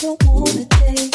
[0.00, 1.07] Don't wanna take